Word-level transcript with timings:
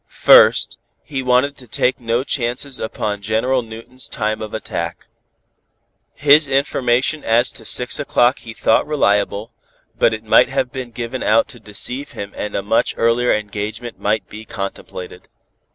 First, 0.07 0.79
he 1.03 1.21
wanted 1.21 1.55
to 1.57 1.67
take 1.67 1.99
no 1.99 2.23
chances 2.23 2.79
upon 2.79 3.21
General 3.21 3.61
Newton's 3.61 4.09
time 4.09 4.41
of 4.41 4.51
attack. 4.51 5.05
His 6.15 6.47
information 6.47 7.23
as 7.23 7.51
to 7.51 7.65
six 7.65 7.99
o'clock 7.99 8.39
he 8.39 8.51
thought 8.55 8.87
reliable, 8.87 9.51
but 9.99 10.11
it 10.11 10.23
might 10.23 10.49
have 10.49 10.71
been 10.71 10.89
given 10.89 11.21
out 11.21 11.47
to 11.49 11.59
deceive 11.59 12.13
him 12.13 12.33
and 12.35 12.55
a 12.55 12.63
much 12.63 12.95
earlier 12.97 13.31
engagement 13.31 13.99
might 13.99 14.27
be 14.27 14.43
contemplated. 14.43 15.27